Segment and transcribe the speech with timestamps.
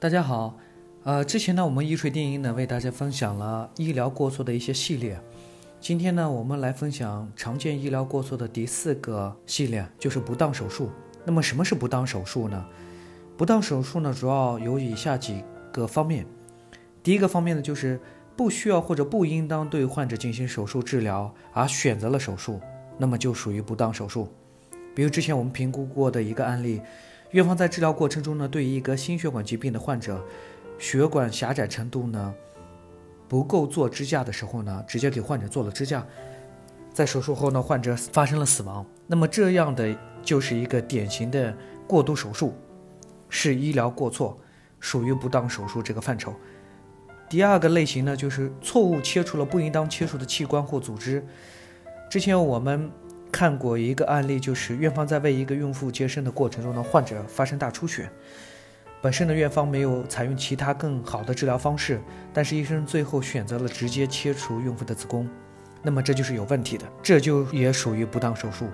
[0.00, 0.56] 大家好，
[1.04, 5.20] 呃，之前呢，我们一锤电音呢为大家分享了医疗过错的一些系列，
[5.78, 10.88] 今天呢，我们来分享常见医疗过错的第四个系列，就是不当手术。
[11.22, 12.66] 那么什么是不当手术呢？
[13.36, 16.24] 不当手术呢，主要有以下几个方面。
[17.02, 18.00] 第一个方面呢，就是
[18.34, 22.58] 不需要或者不应当对患者进行手术治疗而选择了手术，
[22.96, 24.32] 那么就属于不当手术。
[24.94, 26.80] 比如之前我们评估过的一个案例。
[27.32, 30.20] 院方在治疗过程中呢，对于一个心血管疾病的患者，
[30.78, 32.34] 血管狭窄程度呢
[33.28, 36.04] 不够做支架的时候呢，直接给患者做了支架，
[36.92, 38.84] 在手术后呢，患者发生了死亡。
[39.06, 42.52] 那么这样的就是一个典型的过度手术，
[43.28, 44.36] 是医疗过错，
[44.80, 46.34] 属于不当手术这个范畴。
[47.28, 51.24] 第二个类型呢，就是错误切除了不应当切除的器官或组织。
[52.10, 52.90] 之前我们。
[53.30, 58.10] 看过一个案例，就是院方在为一个孕妇接生的过程中呢，患者发生大出血。
[59.02, 61.98] 本身的院方没有采用其他更好的治疗方式，
[62.34, 65.26] 但是医生最后选择了直接切除孕妇的子宫，
[65.82, 68.66] 那么这就是有问题的，这就也属于不当手术。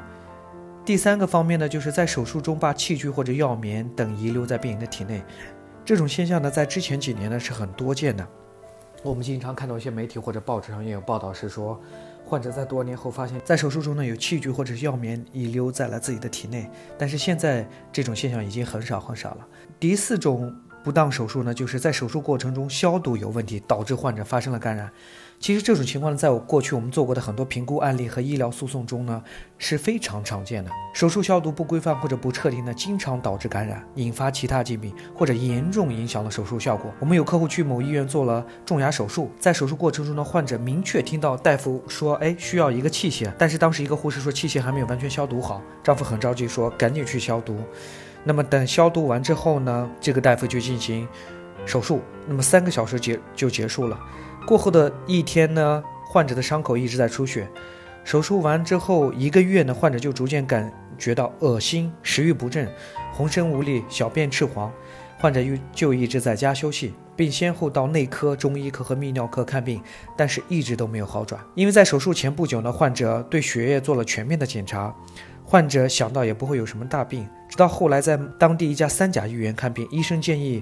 [0.84, 5.22] 第三个方面呢，就是在手术中把器具或者药棉等遗留在病人的体内，
[5.84, 8.26] 这种现象呢，在之前几年呢是很多见的。
[9.04, 11.80] 我们经常看到一些媒体或者报纸上也有报道，是说。
[12.26, 19.46] 患者在多年后发现，在手术中呢有器具或者是药棉遗留在了自己的体内，但是现在这种现象已经很少很少了。
[19.80, 20.54] 第四种。
[20.86, 24.88] 不当手术呢，就是在手术过程中消毒有问题，导致患者发生了感染。
[25.40, 29.20] 其实这种情况呢，在我过去我们做过的很多评估案例和医疗诉讼中呢，
[29.58, 30.70] 是非常常见的。
[30.94, 36.94] 手术消毒不规范或者不彻底呢，经常导致感染，引发其他疾病，或者严重影响了手术效果。
[37.00, 47.56] 我们有客户去某医院做了种牙手术，在手术过程中呢，患者明确听到大夫说：“哎，需要一个器械。”但是当时一个护士说器械还没有完全消毒好，丈夫很着急说：“赶紧去消毒。”
[48.28, 51.06] 那么等消毒完之后呢，这个大夫就进行
[51.64, 52.00] 手术。
[52.26, 53.96] 那么三个小时结就结束了。
[54.44, 57.48] 过后的一天呢，患者的伤口一直在出血。
[58.02, 62.68] 手术完之后一个月呢，患者就逐渐感觉到恶心、食欲不振、
[63.14, 64.72] 浑身无力、小便赤黄。
[65.18, 69.80] 患者又就一直在家休息，并先后到内科、中医科和泌尿科看病，
[70.16, 71.40] 但是一直都没有好转。
[71.54, 74.94] 因为在手术前不久呢，患者对血液做了全面的检查。
[75.48, 80.60] 患者想到也不会有什么大病，直到后来在当地一家三甲医院看病，医生建议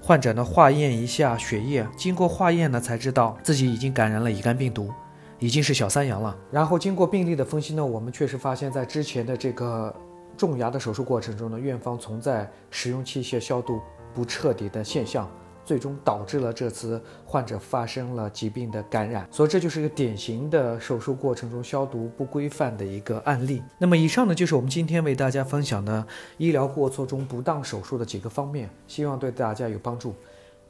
[0.00, 4.90] 患者呢化验一下血液，经过化验呢才知道自己已经感染了乙肝病毒，
[5.38, 6.34] 已经是小三阳了。
[6.50, 9.94] 然后经过病例的分析呢，我们确实发现，在之前的这个
[10.34, 13.82] 种牙的手术过程中呢，院方存在使用器械消毒
[14.14, 15.30] 不彻底的现象。
[15.64, 23.62] 最终导致了这次患者发生了疾病的感染，所以这就是一个典型的手术过程中消毒不规范的一个案例。
[23.78, 26.06] 那么以上呢，就是我们今天为大家分享的
[26.36, 30.14] 医疗过错中不当手术的几个方面，希望对大家有帮助。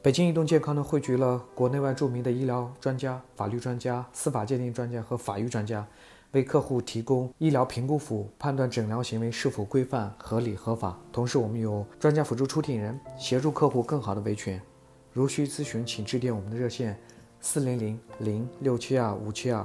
[0.01, 5.85] 北京移动健康呢汇聚了国内外著名的医疗专家、法律专家、司法鉴定专家和法医专家，
[6.33, 10.99] 为客户提供医疗评估服务，判断诊疗行为是否规范、合理、合法。
[11.11, 14.61] 同时，我们有专家辅助出庭人，协助客户更好的维权。
[15.13, 16.99] 如需咨询，请致电我们的热线：
[17.39, 19.63] 四零零零六七二五七二。